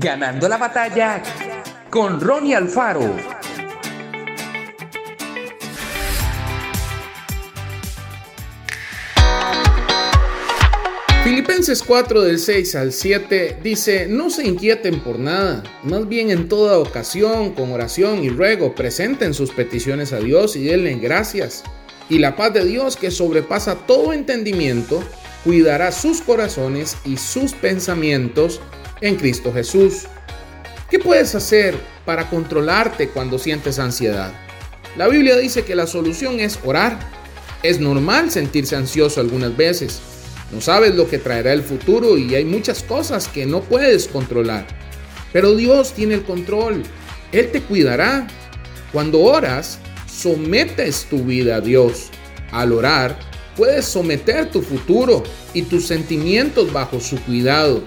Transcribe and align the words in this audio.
Ganando 0.00 0.48
la 0.48 0.58
batalla 0.58 1.20
con 1.90 2.20
Ronnie 2.20 2.54
Alfaro. 2.54 3.16
Filipenses 11.24 11.82
4 11.82 12.20
del 12.22 12.38
6 12.38 12.74
al 12.76 12.92
7 12.92 13.58
dice, 13.60 14.06
no 14.08 14.30
se 14.30 14.46
inquieten 14.46 15.00
por 15.00 15.18
nada, 15.18 15.64
más 15.82 16.08
bien 16.08 16.30
en 16.30 16.48
toda 16.48 16.78
ocasión, 16.78 17.52
con 17.54 17.72
oración 17.72 18.22
y 18.22 18.28
ruego, 18.28 18.76
presenten 18.76 19.34
sus 19.34 19.50
peticiones 19.50 20.12
a 20.12 20.20
Dios 20.20 20.54
y 20.54 20.62
denle 20.62 20.94
gracias. 20.94 21.64
Y 22.08 22.20
la 22.20 22.36
paz 22.36 22.54
de 22.54 22.64
Dios 22.64 22.96
que 22.96 23.10
sobrepasa 23.10 23.74
todo 23.74 24.12
entendimiento, 24.12 25.02
cuidará 25.42 25.90
sus 25.90 26.20
corazones 26.20 26.96
y 27.04 27.16
sus 27.16 27.52
pensamientos 27.52 28.60
en 29.00 29.16
Cristo 29.16 29.52
Jesús. 29.52 30.04
¿Qué 30.90 30.98
puedes 30.98 31.34
hacer 31.34 31.76
para 32.04 32.30
controlarte 32.30 33.08
cuando 33.08 33.38
sientes 33.38 33.78
ansiedad? 33.78 34.32
La 34.96 35.08
Biblia 35.08 35.36
dice 35.36 35.64
que 35.64 35.74
la 35.74 35.86
solución 35.86 36.40
es 36.40 36.58
orar. 36.64 36.98
Es 37.62 37.80
normal 37.80 38.30
sentirse 38.30 38.76
ansioso 38.76 39.20
algunas 39.20 39.56
veces. 39.56 40.00
No 40.50 40.60
sabes 40.60 40.94
lo 40.94 41.08
que 41.08 41.18
traerá 41.18 41.52
el 41.52 41.62
futuro 41.62 42.16
y 42.16 42.34
hay 42.34 42.44
muchas 42.44 42.82
cosas 42.82 43.28
que 43.28 43.44
no 43.44 43.60
puedes 43.60 44.08
controlar. 44.08 44.66
Pero 45.32 45.54
Dios 45.54 45.92
tiene 45.92 46.14
el 46.14 46.22
control. 46.22 46.82
Él 47.32 47.50
te 47.52 47.60
cuidará. 47.60 48.26
Cuando 48.92 49.20
oras, 49.20 49.78
sometes 50.10 51.06
tu 51.10 51.18
vida 51.24 51.56
a 51.56 51.60
Dios. 51.60 52.08
Al 52.50 52.72
orar, 52.72 53.18
puedes 53.56 53.84
someter 53.84 54.50
tu 54.50 54.62
futuro 54.62 55.22
y 55.52 55.62
tus 55.62 55.86
sentimientos 55.86 56.72
bajo 56.72 56.98
su 56.98 57.20
cuidado. 57.24 57.82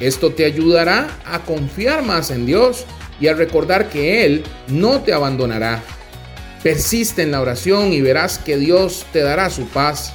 Esto 0.00 0.32
te 0.32 0.46
ayudará 0.46 1.08
a 1.26 1.40
confiar 1.40 2.02
más 2.02 2.30
en 2.30 2.46
Dios 2.46 2.86
y 3.20 3.28
a 3.28 3.34
recordar 3.34 3.90
que 3.90 4.24
Él 4.24 4.42
no 4.68 5.02
te 5.02 5.12
abandonará. 5.12 5.82
Persiste 6.62 7.22
en 7.22 7.30
la 7.30 7.40
oración 7.40 7.92
y 7.92 8.00
verás 8.00 8.38
que 8.38 8.56
Dios 8.56 9.06
te 9.12 9.20
dará 9.20 9.50
su 9.50 9.66
paz. 9.68 10.14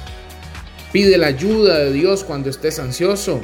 Pide 0.92 1.18
la 1.18 1.28
ayuda 1.28 1.78
de 1.78 1.92
Dios 1.92 2.24
cuando 2.24 2.50
estés 2.50 2.78
ansioso. 2.78 3.40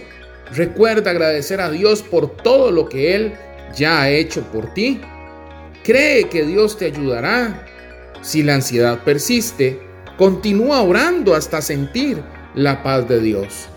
Recuerda 0.52 1.12
agradecer 1.12 1.60
a 1.60 1.70
Dios 1.70 2.02
por 2.02 2.36
todo 2.36 2.70
lo 2.70 2.88
que 2.88 3.14
Él 3.14 3.34
ya 3.76 4.02
ha 4.02 4.10
hecho 4.10 4.42
por 4.52 4.74
ti. 4.74 5.00
Cree 5.84 6.28
que 6.28 6.44
Dios 6.44 6.76
te 6.76 6.86
ayudará. 6.86 7.66
Si 8.20 8.42
la 8.42 8.54
ansiedad 8.54 9.02
persiste, 9.04 9.80
continúa 10.16 10.82
orando 10.82 11.34
hasta 11.34 11.62
sentir 11.62 12.22
la 12.54 12.82
paz 12.82 13.08
de 13.08 13.20
Dios. 13.20 13.68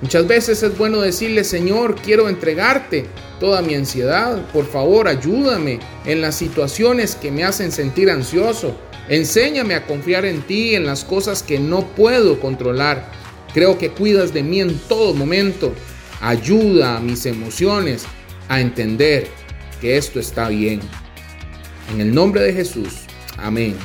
Muchas 0.00 0.26
veces 0.26 0.62
es 0.62 0.76
bueno 0.76 1.00
decirle, 1.00 1.44
Señor, 1.44 1.94
quiero 1.96 2.28
entregarte 2.28 3.06
toda 3.40 3.62
mi 3.62 3.74
ansiedad. 3.74 4.44
Por 4.52 4.66
favor, 4.66 5.08
ayúdame 5.08 5.80
en 6.04 6.20
las 6.20 6.34
situaciones 6.34 7.14
que 7.14 7.30
me 7.30 7.44
hacen 7.44 7.72
sentir 7.72 8.10
ansioso. 8.10 8.76
Enséñame 9.08 9.74
a 9.74 9.86
confiar 9.86 10.24
en 10.24 10.42
ti 10.42 10.74
en 10.74 10.86
las 10.86 11.04
cosas 11.04 11.42
que 11.42 11.58
no 11.58 11.86
puedo 11.94 12.40
controlar. 12.40 13.10
Creo 13.52 13.78
que 13.78 13.90
cuidas 13.90 14.34
de 14.34 14.42
mí 14.42 14.60
en 14.60 14.78
todo 14.88 15.14
momento. 15.14 15.72
Ayuda 16.20 16.96
a 16.96 17.00
mis 17.00 17.26
emociones 17.26 18.04
a 18.48 18.60
entender 18.60 19.28
que 19.80 19.96
esto 19.96 20.18
está 20.18 20.48
bien. 20.48 20.80
En 21.92 22.00
el 22.00 22.14
nombre 22.14 22.40
de 22.40 22.52
Jesús. 22.52 23.00
Amén. 23.36 23.76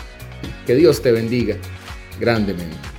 Que 0.65 0.75
Dios 0.75 1.01
te 1.01 1.11
bendiga 1.11 1.57
grandemente. 2.19 2.98